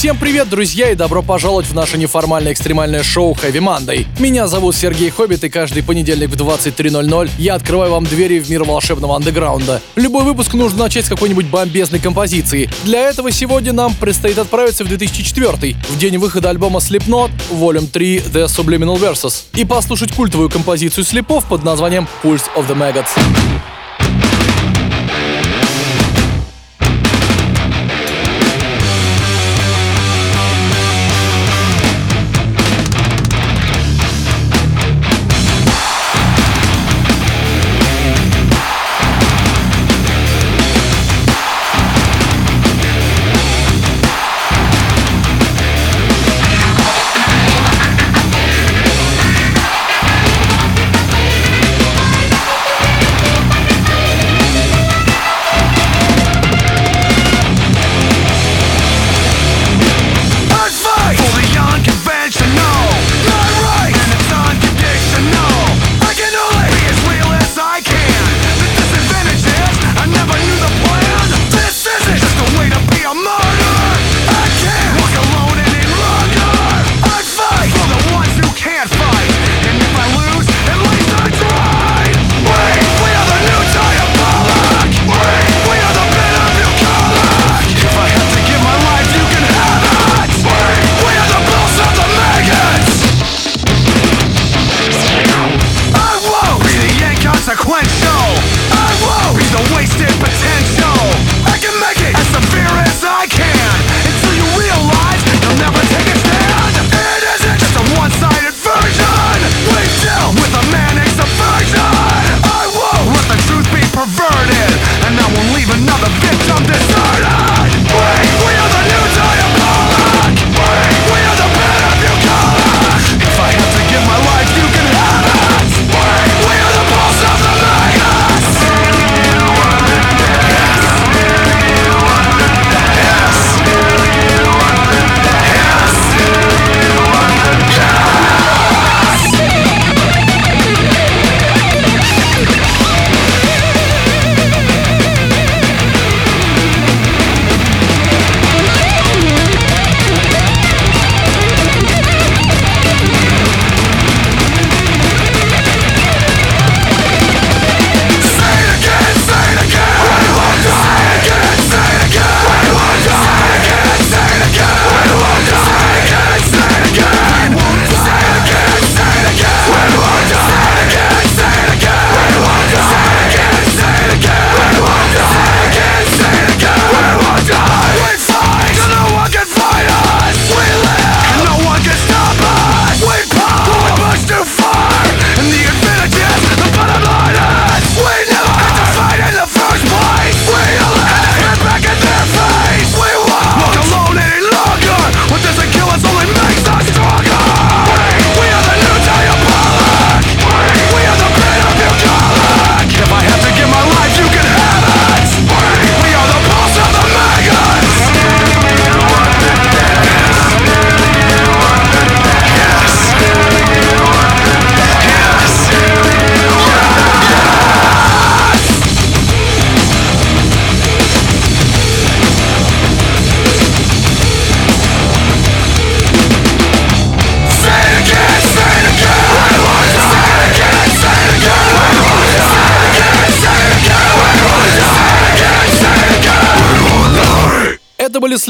[0.00, 4.06] Всем привет, друзья, и добро пожаловать в наше неформальное экстремальное шоу Heavy Monday.
[4.18, 8.64] Меня зовут Сергей Хоббит, и каждый понедельник в 23.00 я открываю вам двери в мир
[8.64, 9.82] волшебного андеграунда.
[9.96, 12.70] Любой выпуск нужно начать с какой-нибудь бомбезной композиции.
[12.84, 18.16] Для этого сегодня нам предстоит отправиться в 2004 в день выхода альбома Slipknot, Volume 3
[18.20, 23.10] The Subliminal Versus, и послушать культовую композицию слепов под названием Pulse of the Maggots.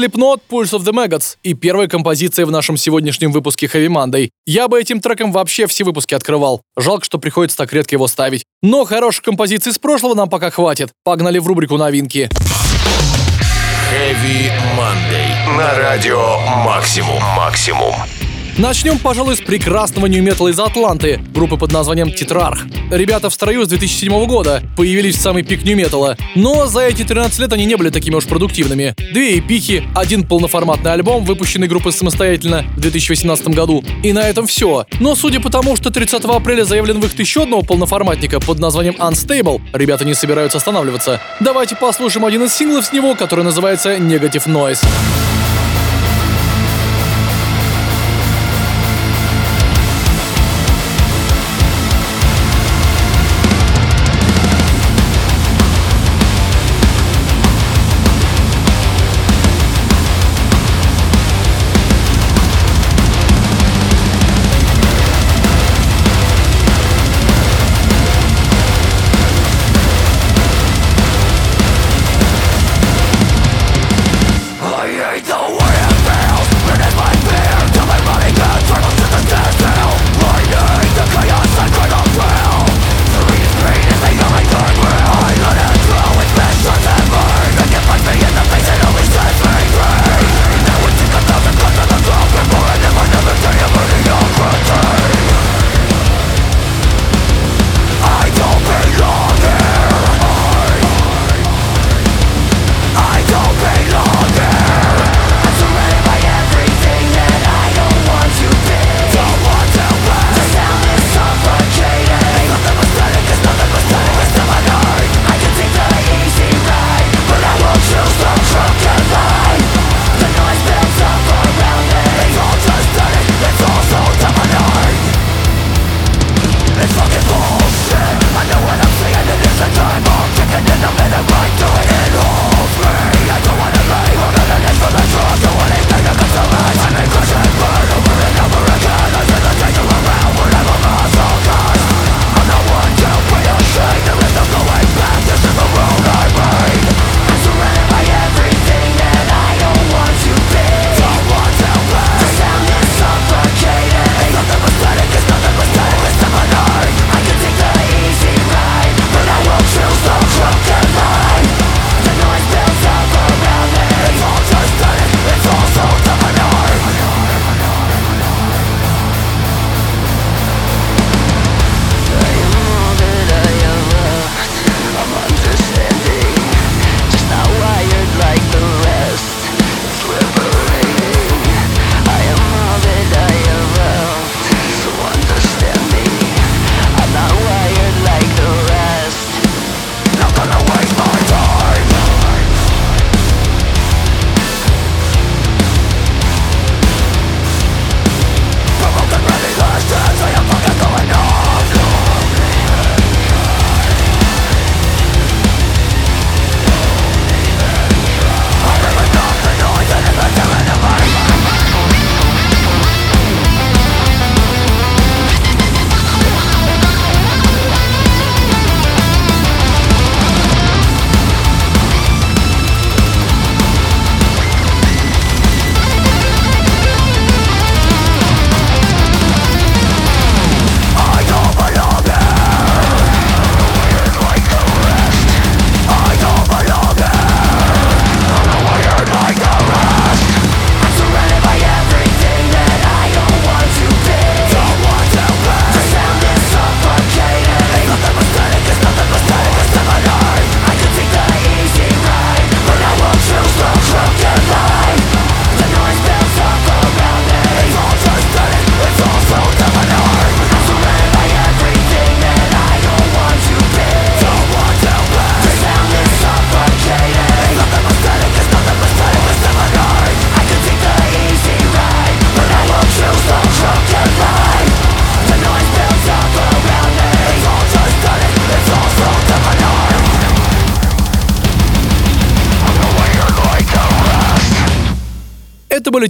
[0.01, 4.29] Slipknot, Pulse of the Maggots и первая композиция в нашем сегодняшнем выпуске Heavy Monday.
[4.47, 6.63] Я бы этим треком вообще все выпуски открывал.
[6.75, 8.43] Жалко, что приходится так редко его ставить.
[8.63, 10.89] Но хороших композиций с прошлого нам пока хватит.
[11.03, 12.31] Погнали в рубрику новинки.
[13.91, 15.55] Heavy Monday.
[15.55, 17.21] На радио «Максимум».
[17.35, 17.93] «Максимум».
[18.57, 22.65] Начнем, пожалуй, с прекрасного нью-металла из Атланты, группы под названием Тетрарх.
[22.91, 26.17] Ребята в строю с 2007 года, появились в самый пик нью-металла.
[26.35, 28.93] Но за эти 13 лет они не были такими уж продуктивными.
[29.13, 33.85] Две эпихи, один полноформатный альбом, выпущенный группой самостоятельно в 2018 году.
[34.03, 34.85] И на этом все.
[34.99, 39.61] Но судя по тому, что 30 апреля заявлен выход еще одного полноформатника под названием Unstable,
[39.71, 41.21] ребята не собираются останавливаться.
[41.39, 44.85] Давайте послушаем один из синглов с него, который называется Negative Noise.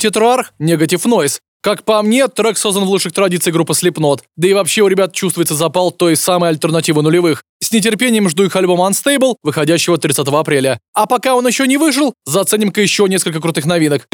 [0.01, 1.37] Тетрарх, Negative Noise.
[1.61, 4.21] Как по мне, трек создан в лучших традициях группы Slipknot.
[4.35, 7.43] Да и вообще у ребят чувствуется запал той самой альтернативы нулевых.
[7.61, 10.79] С нетерпением жду их альбома Unstable, выходящего 30 апреля.
[10.95, 14.07] А пока он еще не вышел, заценим-ка еще несколько крутых новинок.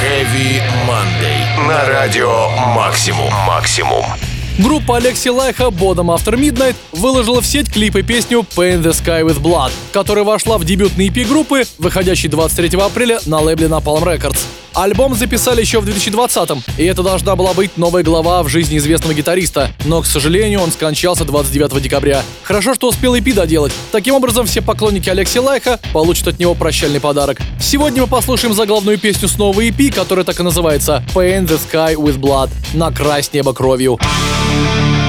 [0.00, 1.66] Heavy Monday.
[1.66, 3.32] На радио Максимум.
[3.48, 4.04] Максимум.
[4.62, 9.24] Группа Алекси Лайха Bottom After Midnight выложила в сеть клип и песню Paint the Sky
[9.24, 14.38] with Blood, которая вошла в дебютный EP группы, выходящий 23 апреля на лейбле Napalm Records.
[14.74, 19.14] Альбом записали еще в 2020-м, и это должна была быть новая глава в жизни известного
[19.14, 22.22] гитариста, но, к сожалению, он скончался 29 декабря.
[22.42, 23.72] Хорошо, что успел EP доделать.
[23.90, 27.40] Таким образом, все поклонники Алекси Лайха получат от него прощальный подарок.
[27.60, 31.94] Сегодня мы послушаем заглавную песню с нового EP, которая так и называется Paint the Sky
[31.94, 33.98] with Blood– «Накрась небо кровью».
[34.50, 34.99] Это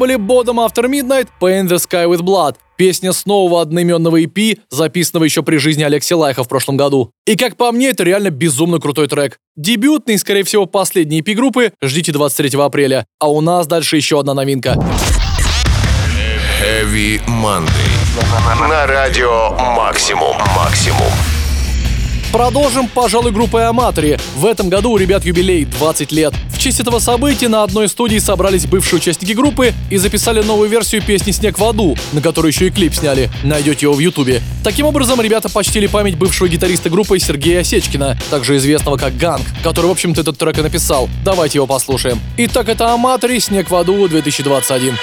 [0.00, 2.56] были Bodom After Midnight, Paint the Sky with Blood.
[2.78, 7.10] Песня с нового одноименного EP, записанного еще при жизни Алекси Лайхо в прошлом году.
[7.26, 9.36] И как по мне, это реально безумно крутой трек.
[9.56, 13.04] Дебютный, скорее всего, последний EP группы, ждите 23 апреля.
[13.20, 14.76] А у нас дальше еще одна новинка.
[16.62, 18.68] Heavy Monday.
[18.68, 20.36] На радио Максимум.
[20.56, 21.39] Максимум.
[22.32, 24.16] Продолжим, пожалуй, группой Amatory.
[24.36, 26.32] В этом году у ребят юбилей 20 лет.
[26.52, 31.02] В честь этого события на одной студии собрались бывшие участники группы и записали новую версию
[31.02, 33.30] песни «Снег в аду», на которую еще и клип сняли.
[33.42, 34.42] Найдете его в ютубе.
[34.62, 39.86] Таким образом, ребята почтили память бывшего гитариста группы Сергея Осечкина, также известного как Gang, который,
[39.86, 41.08] в общем-то, этот трек и написал.
[41.24, 42.20] Давайте его послушаем.
[42.36, 44.94] Итак, это Аматори «Снег в аду» 2021.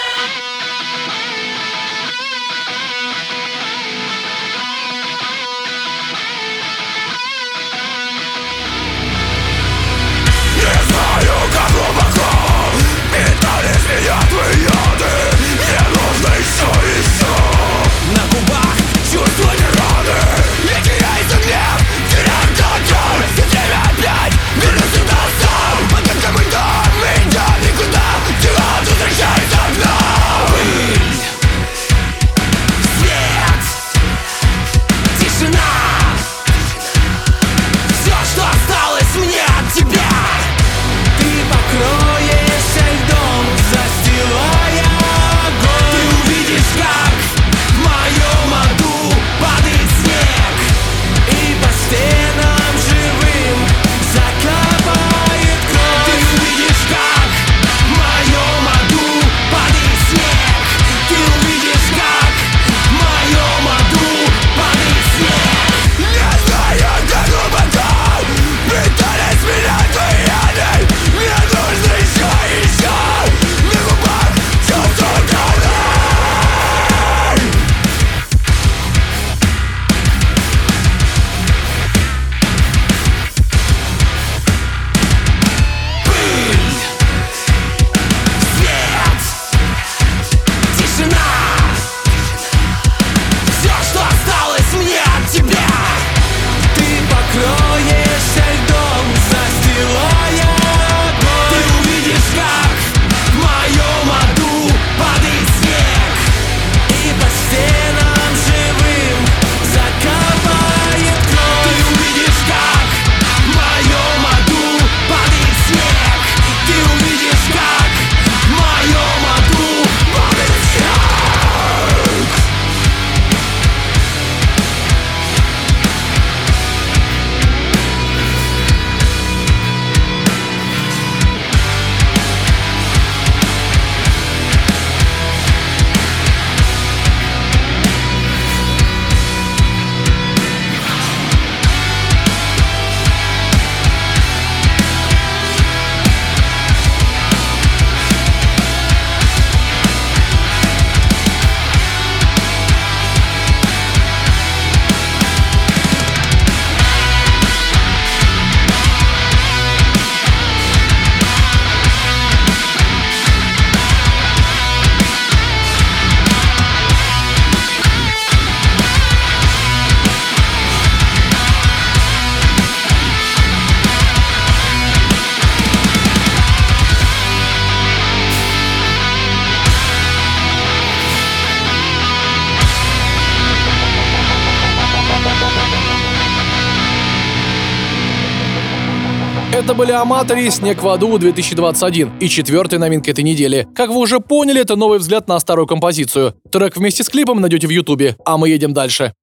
[189.77, 193.67] Были Аматори «Снег в аду» 2021 и четвертая новинка этой недели.
[193.75, 196.33] Как вы уже поняли, это новый взгляд на старую композицию.
[196.51, 199.13] Трек вместе с клипом найдете в ютубе, а мы едем дальше.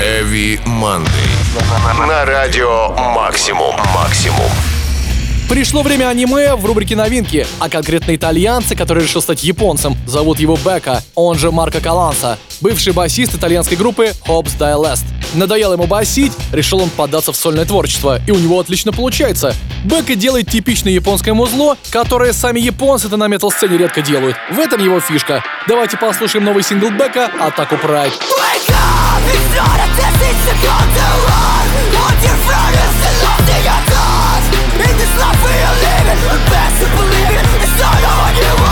[0.00, 2.06] Heavy Monday.
[2.08, 3.76] На радио Максимум.
[3.94, 4.50] Максимум.
[5.48, 9.96] Пришло время аниме в рубрике новинки, а конкретно итальянца, который решил стать японцем.
[10.04, 15.04] Зовут его Бека, он же Марко Каланса, бывший басист итальянской группы Hobbs Die Last.
[15.34, 19.54] Надоело ему басить, решил он податься в сольное творчество, и у него отлично получается.
[19.84, 24.36] Бека делает типичное японское музло, которое сами японцы-то на метал-сцене редко делают.
[24.50, 25.44] В этом его фишка.
[25.68, 28.10] Давайте послушаем новый сингл Бека «Атаку Pride».
[28.10, 29.22] Wake up!
[29.28, 29.86] It's not a
[34.98, 37.44] this life we are living, the best to believe it.
[37.62, 38.65] It's not all you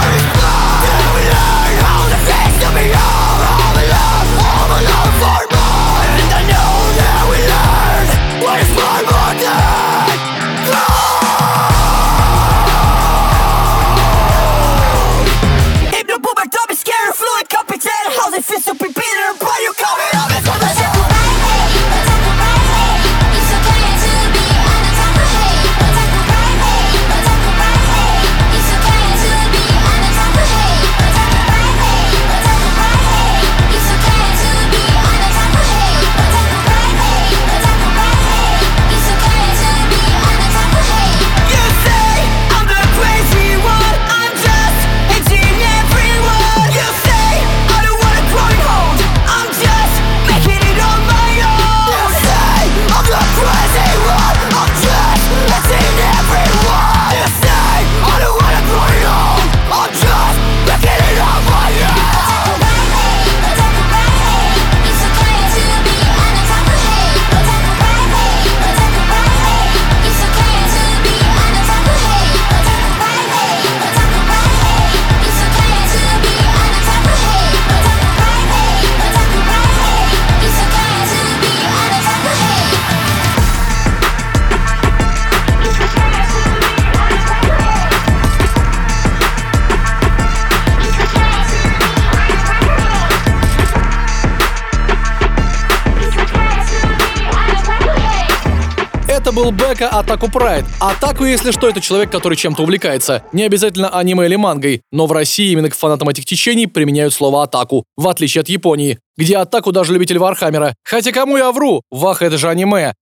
[99.85, 100.65] был Becko, Otaku Pride.
[100.81, 103.23] Отаку, если что, это человек, который чем-то увлекается.
[103.33, 107.43] Не обязательно аниме или мангой, но в России именно к фанатам этих течений применяют слово
[107.43, 110.75] «отаку», в отличие от Японии, где отаку даже любитель Вархаммера.
[110.85, 111.83] Хотя кому я вру?
[111.91, 112.95] Ваха, это же аниме.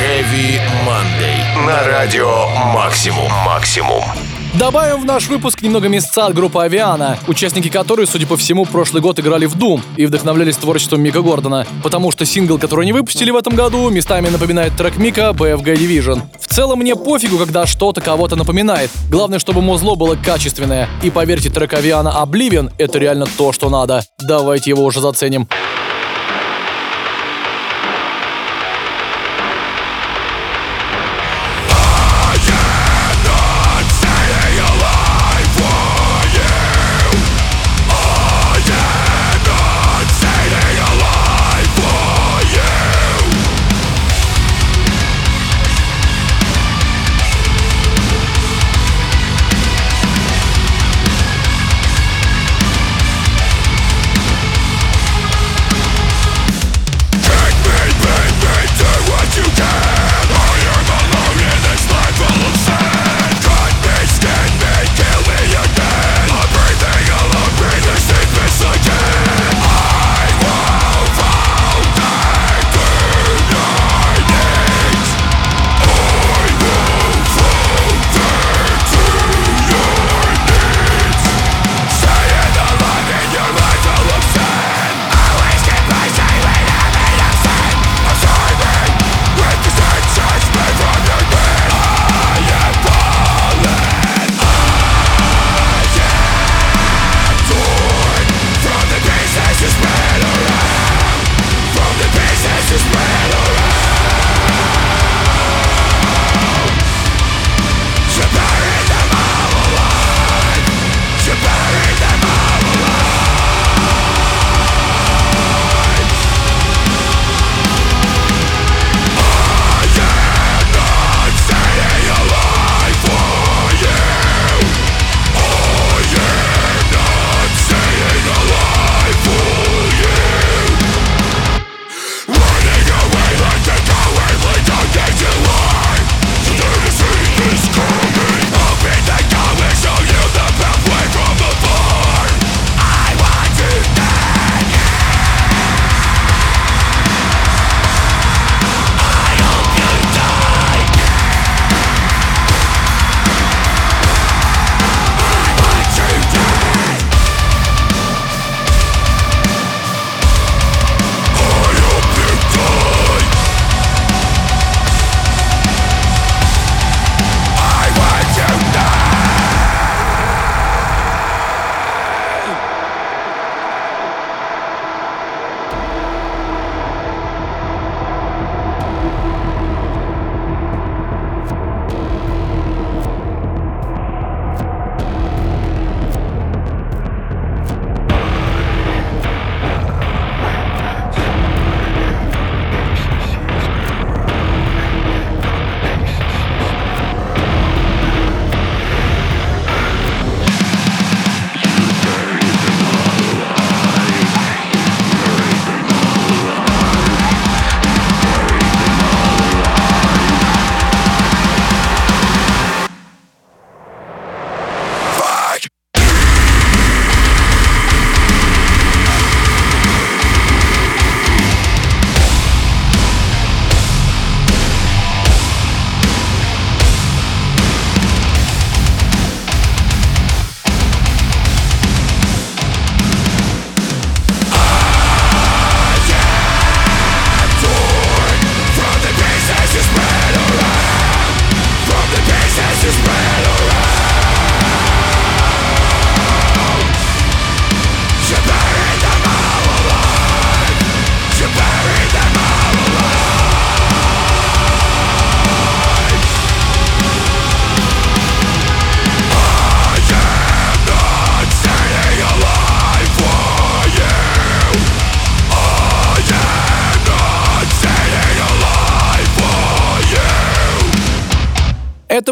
[0.00, 1.66] Heavy Monday.
[1.66, 3.30] На радио Максимум.
[3.44, 4.04] Максимум.
[4.54, 9.02] Добавим в наш выпуск немного мяса от группы Aviana, участники которой, судя по всему, прошлый
[9.02, 13.30] год играли в Doom и вдохновлялись творчеством Мика Гордона, потому что сингл, который они выпустили
[13.30, 16.22] в этом году, местами напоминает трек Мика BFG Division.
[16.40, 18.90] В целом мне пофигу, когда что-то кого-то напоминает.
[19.10, 20.88] Главное, чтобы музло было качественное.
[21.02, 24.02] И поверьте, трек Aviana Oblivion— это реально то, что надо.
[24.18, 25.46] Давайте его уже заценим.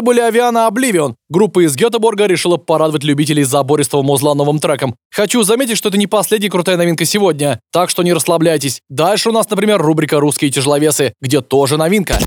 [0.07, 1.15] Были Авиана Oblivion.
[1.27, 4.95] Группа из Гетеборга решила порадовать любителей забористого музла новым треком.
[5.11, 8.79] Хочу заметить, что это не последняя крутая новинка сегодня, так что не расслабляйтесь.
[8.87, 12.19] Дальше у нас, например, рубрика «Русские тяжеловесы», где тоже новинка.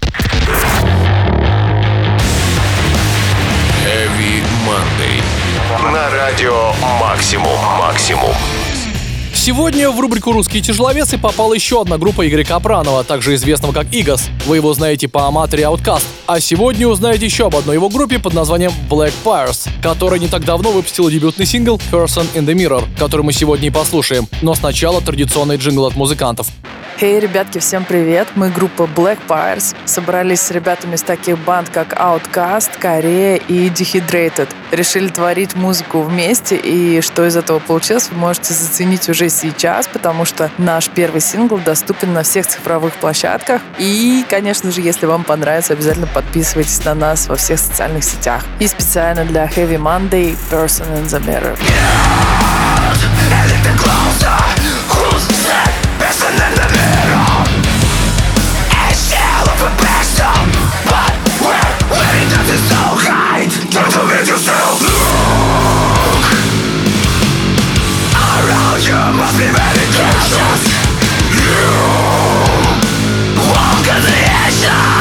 [3.86, 5.22] Heavy Monday.
[5.90, 7.58] На радио Максимум.
[7.78, 8.34] Максимум.
[9.50, 14.28] Сегодня в рубрику «Русские тяжеловесы» попала еще одна группа Игоря Капранова, также известного как Игас.
[14.46, 16.04] Вы его знаете по Аматоре Outcast.
[16.28, 20.44] А сегодня узнаете еще об одной его группе под названием Black Pires, которая не так
[20.44, 24.28] давно выпустила дебютный сингл Person in the Mirror, который мы сегодня и послушаем.
[24.40, 26.46] Но сначала традиционный джингл от музыкантов.
[27.02, 28.28] Эй, hey, ребятки, всем привет!
[28.34, 29.74] Мы группа Black Pires.
[29.86, 34.50] Собрались с ребятами из таких банд, как Outcast, Корея и Dehydrated.
[34.70, 40.24] Решили творить музыку вместе, и что из этого получилось, вы можете заценить уже сейчас, потому
[40.24, 43.62] что наш первый сингл доступен на всех цифровых площадках.
[43.79, 48.44] И, конечно же, если вам понравится, обязательно подписывайтесь на нас во всех социальных сетях.
[48.59, 51.57] И специально для Heavy Monday Person in the Mirror.
[63.70, 64.69] Don't commit yourself
[69.32, 70.66] Just
[71.30, 71.62] you.
[73.48, 74.99] Walk on the edge of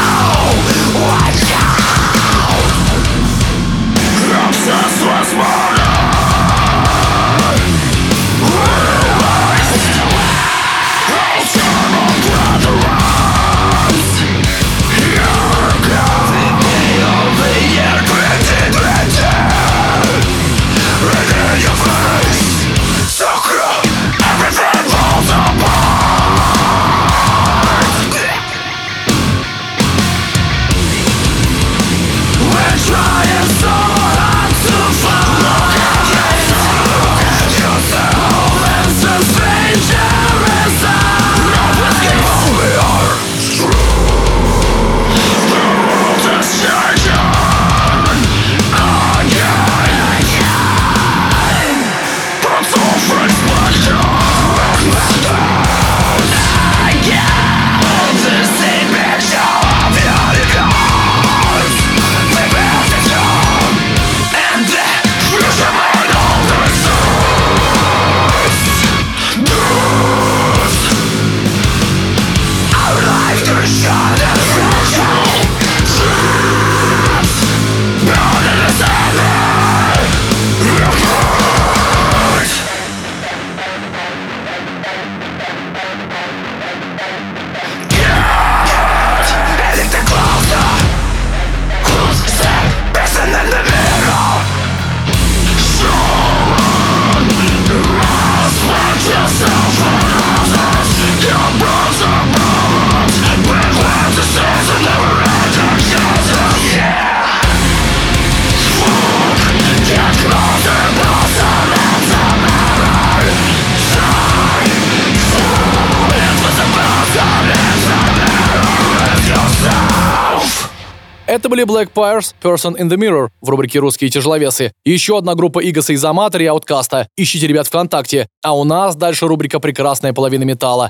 [121.29, 124.71] Это были Black Pires, Person in the Mirror в рубрике «Русские тяжеловесы».
[124.83, 127.07] Еще одна группа Игаса из Аматори и Ауткаста.
[127.15, 128.27] Ищите ребят ВКонтакте.
[128.43, 130.89] А у нас дальше рубрика «Прекрасная половина металла».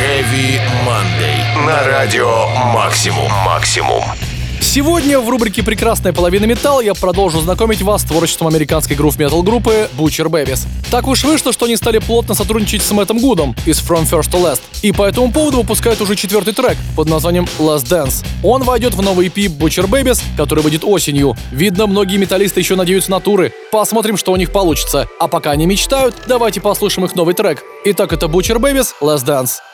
[0.00, 1.64] Heavy Monday.
[1.64, 3.30] На радио Максимум.
[3.46, 4.02] Максимум.
[4.62, 9.90] Сегодня в рубрике «Прекрасная половина металла» я продолжу знакомить вас с творчеством американской грув-метал группы
[9.98, 10.66] Butcher Babies.
[10.90, 14.40] Так уж вышло, что они стали плотно сотрудничать с Мэттом Гудом из From First to
[14.40, 14.60] Last.
[14.82, 18.24] И по этому поводу выпускают уже четвертый трек под названием Last Dance.
[18.42, 21.36] Он войдет в новый EP Butcher Babies, который выйдет осенью.
[21.50, 23.52] Видно, многие металлисты еще надеются на туры.
[23.72, 25.08] Посмотрим, что у них получится.
[25.18, 27.62] А пока они мечтают, давайте послушаем их новый трек.
[27.84, 29.71] Итак, это Butcher Babies Last Dance.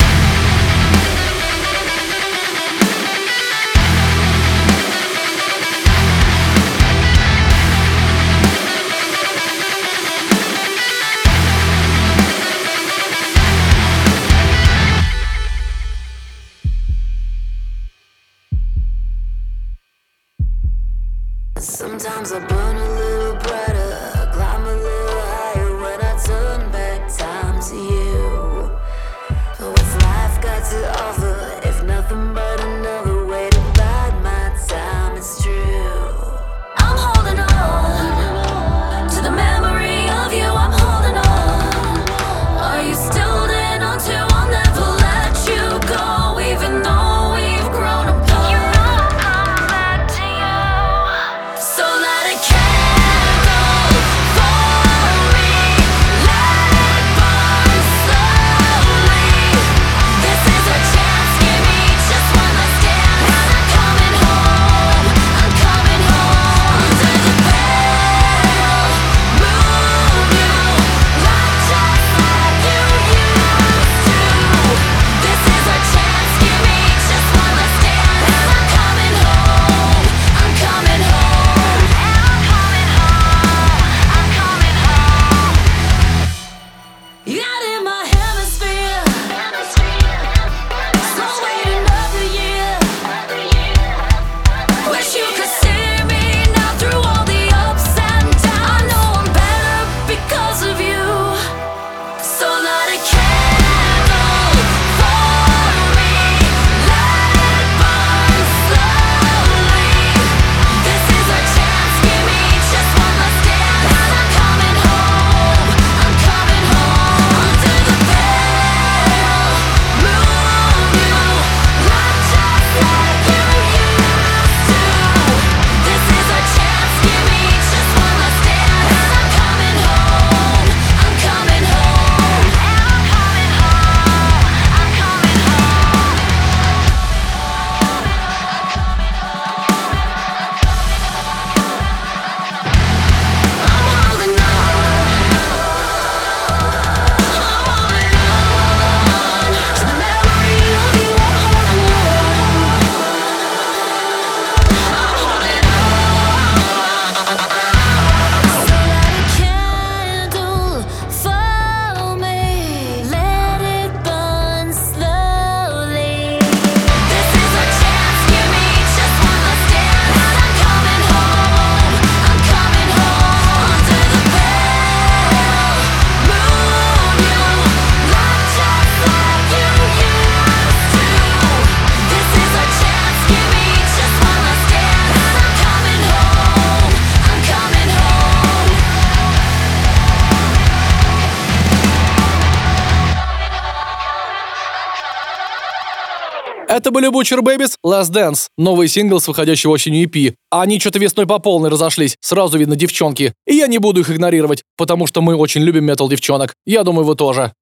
[196.79, 200.35] Это были Butcher Babies Last Dance, новый сингл с выходящего осенью EP.
[200.49, 203.33] Они что-то весной по полной разошлись, сразу видно девчонки.
[203.49, 206.55] И я не буду их игнорировать, потому что мы очень любим метал девчонок.
[206.67, 207.53] Я думаю, вы тоже.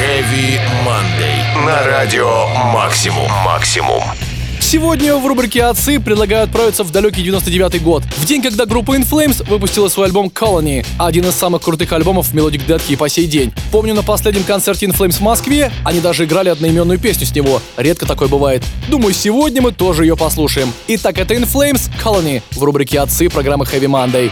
[0.00, 1.64] Heavy Monday.
[1.64, 3.30] На радио Максимум.
[3.44, 4.02] Максимум.
[4.72, 9.06] Сегодня в рубрике «Отцы» предлагаю отправиться в далекий 99 год, в день, когда группа In
[9.06, 13.52] Flames выпустила свой альбом Colony, один из самых крутых альбомов в и по сей день.
[13.70, 17.60] Помню, на последнем концерте In Flames в Москве они даже играли одноименную песню с него.
[17.76, 18.62] Редко такое бывает.
[18.88, 20.72] Думаю, сегодня мы тоже ее послушаем.
[20.88, 24.30] Итак, это In Flames Colony в рубрике «Отцы» программы Heavy Monday.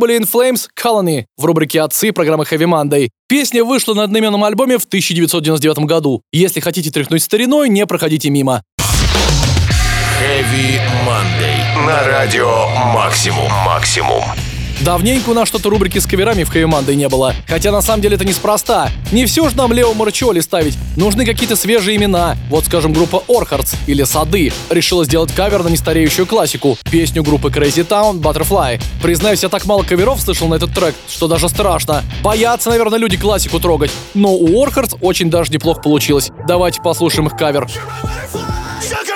[0.00, 3.10] Были In Flames Colony в рубрике «Отцы» программы Heavy Monday.
[3.28, 6.22] Песня вышла на одноименном альбоме в 1999 году.
[6.32, 8.62] Если хотите тряхнуть стариной, не проходите мимо.
[10.20, 11.86] Heavy Monday.
[11.86, 13.50] На радио Максимум.
[13.64, 14.24] Максимум.
[14.80, 17.34] Давненько у нас что-то рубрики с каверами в Monday не было.
[17.46, 18.88] Хотя на самом деле это неспроста.
[19.12, 20.78] Не все же нам Лео Марчоли ставить.
[20.96, 22.36] Нужны какие-то свежие имена.
[22.48, 26.78] Вот, скажем, группа Orchards или Сады решила сделать кавер на нестареющую классику.
[26.90, 28.80] Песню группы Crazy Town Butterfly.
[29.02, 32.02] Признаюсь, я так мало каверов слышал на этот трек, что даже страшно.
[32.22, 33.90] Боятся, наверное, люди классику трогать.
[34.14, 36.30] Но у Orchards очень даже неплохо получилось.
[36.48, 37.68] Давайте послушаем их кавер.
[38.80, 39.09] Sugar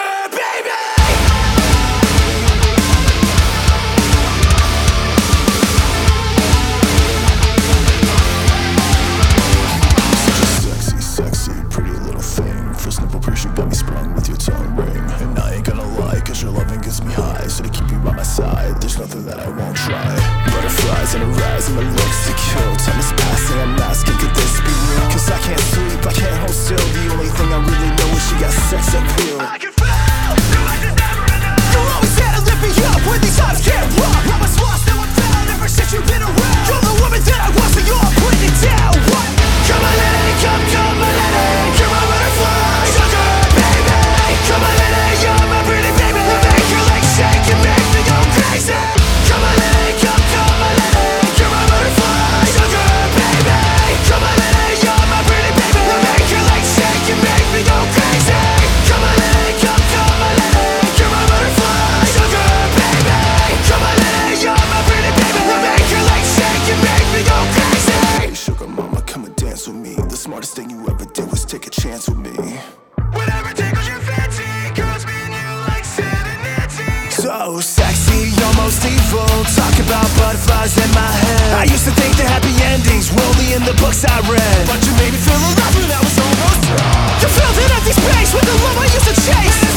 [71.55, 72.35] take a chance with me.
[73.15, 74.43] Whatever tickles your fancy
[74.75, 79.31] Girls being you like Cincinnati So sexy, almost evil.
[79.55, 81.55] Talk about butterflies in my head.
[81.55, 84.67] I used to think the happy endings were only in the books I read.
[84.67, 86.63] But you made me feel alive when I was almost
[87.23, 89.74] You filled an empty space with the love I used to chase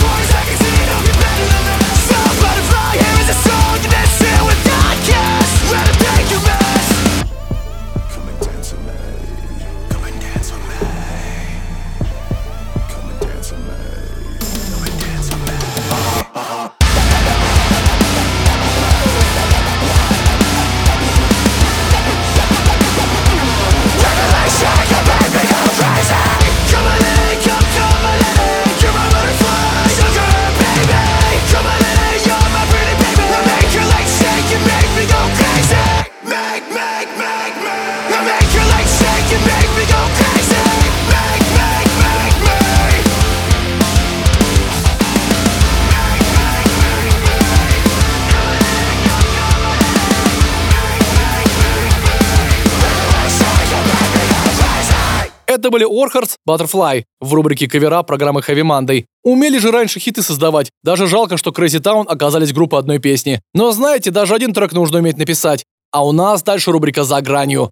[55.67, 59.03] Это были Орхардс Butterfly в рубрике кавера программы Heavy Monday.
[59.21, 60.71] Умели же раньше хиты создавать.
[60.81, 63.41] Даже жалко, что Crazy Town оказались группой одной песни.
[63.53, 65.65] Но знаете, даже один трек нужно уметь написать.
[65.91, 67.69] А у нас дальше рубрика «За гранью».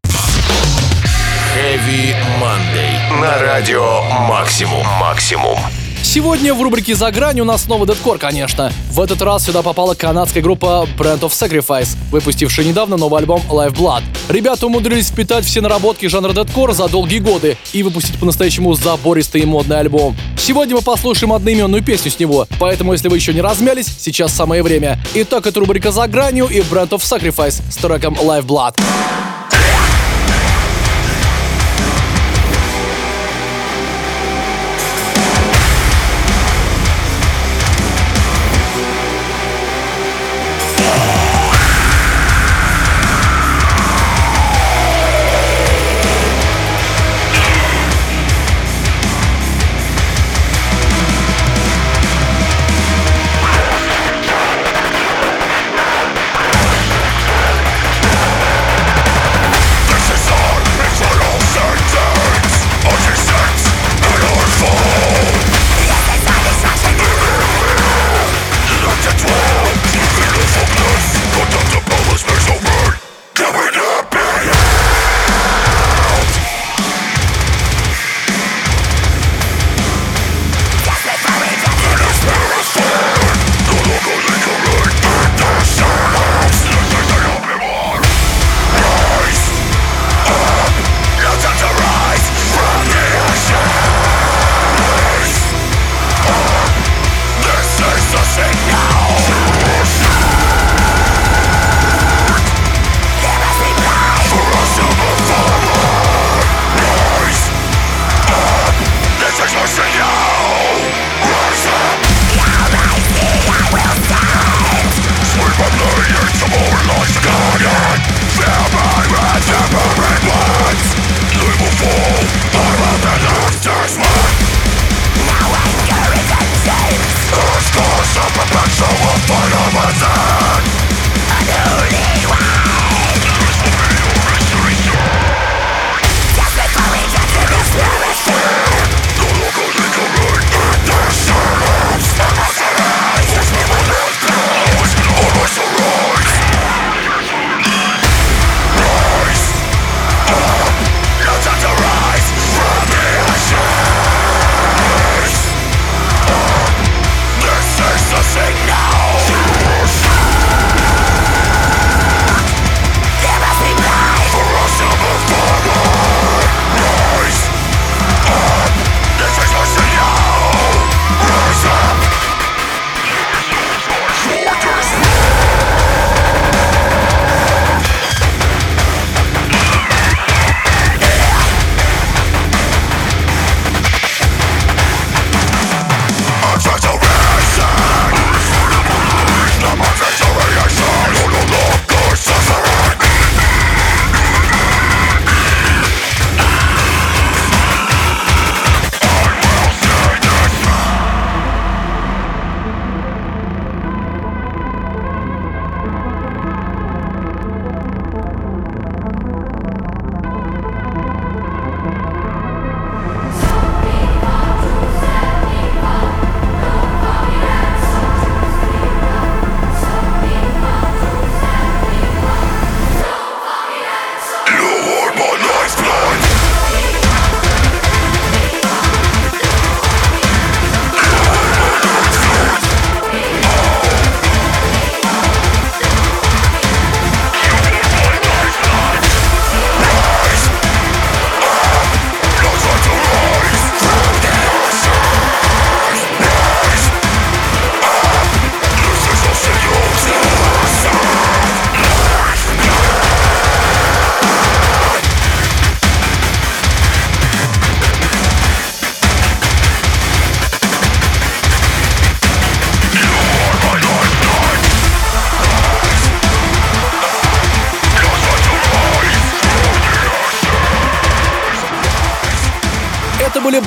[1.56, 3.22] Heavy Monday.
[3.22, 4.86] На радио Максимум.
[5.00, 5.58] Максимум.
[6.06, 8.72] Сегодня в рубрике «За грань» у нас снова дедкор, конечно.
[8.92, 13.74] В этот раз сюда попала канадская группа Brand of Sacrifice, выпустившая недавно новый альбом Live
[13.76, 14.04] Blood.
[14.30, 19.46] Ребята умудрились впитать все наработки жанра дедкор за долгие годы и выпустить по-настоящему забористый и
[19.46, 20.16] модный альбом.
[20.38, 24.64] Сегодня мы послушаем одноименную песню с него, поэтому если вы еще не размялись, сейчас самое
[24.64, 25.00] время.
[25.16, 28.76] Итак, это рубрика «За гранью» и Brand of Sacrifice с треком Live Blood.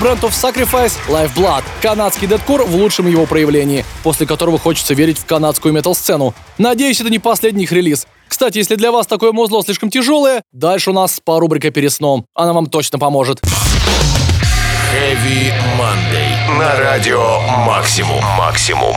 [0.01, 5.19] Brand of Sacrifice, Life Blood, канадский дедкор в лучшем его проявлении, после которого хочется верить
[5.19, 6.35] в канадскую метал-сцену.
[6.57, 8.07] Надеюсь, это не последний их релиз.
[8.29, 12.27] Кстати, если для вас такое музло слишком тяжелое, дальше у нас по рубрика «Перед сном».
[12.35, 13.41] Она вам точно поможет.
[14.93, 16.59] Heavy Monday.
[16.59, 18.23] На радио Максимум.
[18.39, 18.95] Максимум.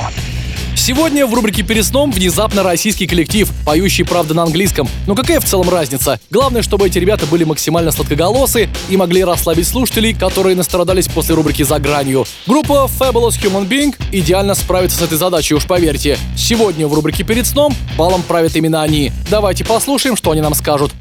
[0.75, 4.89] Сегодня в рубрике «Перед сном» внезапно российский коллектив, поющий, правда, на английском.
[5.05, 6.19] Но какая в целом разница?
[6.29, 11.63] Главное, чтобы эти ребята были максимально сладкоголосы и могли расслабить слушателей, которые настрадались после рубрики
[11.63, 12.25] «За гранью».
[12.47, 16.17] Группа Fabulous Human Being идеально справится с этой задачей, уж поверьте.
[16.35, 19.11] Сегодня в рубрике «Перед сном» балом правят именно они.
[19.29, 20.91] Давайте послушаем, что они нам скажут.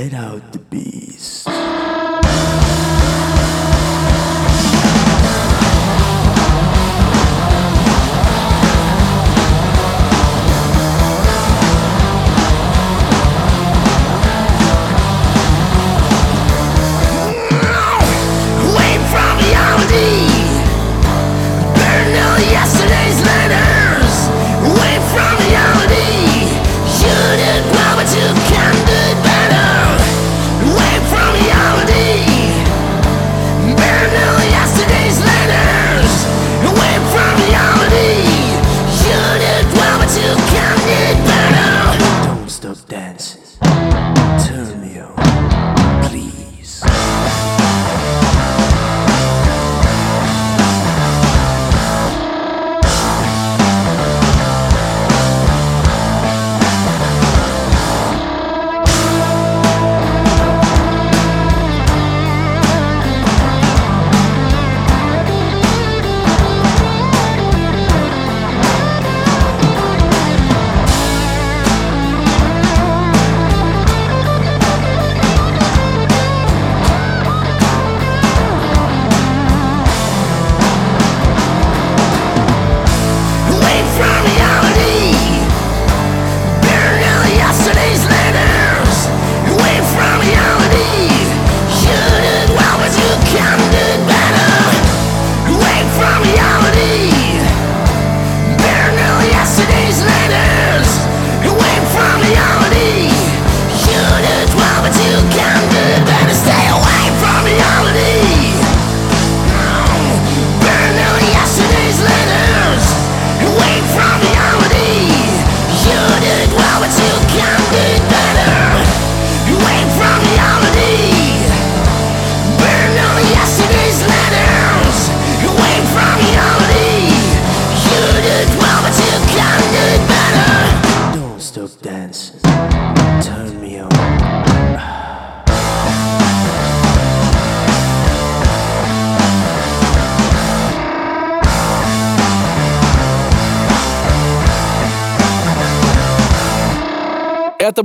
[0.00, 1.69] Let out the beast.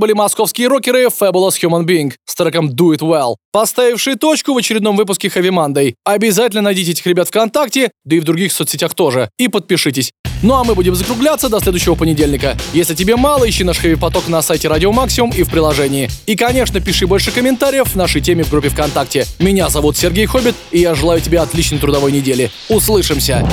[0.06, 4.96] Были московские рокеры Fabulous Human Being с треком Do It Well, поставившие точку в очередном
[4.96, 5.94] выпуске Heavy Monday.
[6.04, 10.12] Обязательно найдите этих ребят ВКонтакте, да и в других соцсетях тоже, и подпишитесь.
[10.44, 12.56] Ну а мы будем закругляться до следующего понедельника.
[12.72, 16.08] Если тебе мало, ищи наш Heavy Поток на сайте Радио Максимум и в приложении.
[16.26, 19.26] И, конечно, пиши больше комментариев в нашей теме в группе ВКонтакте.
[19.40, 22.52] Меня зовут Сергей Хоббит, и я желаю тебе отличной трудовой недели.
[22.68, 23.44] Услышимся!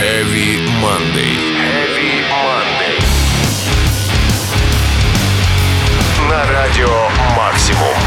[0.00, 1.43] Heavy Monday.
[6.74, 8.03] Радио «Максимум».